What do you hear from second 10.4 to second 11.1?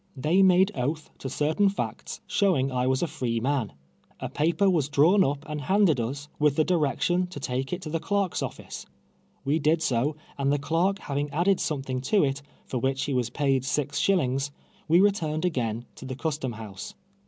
the clerk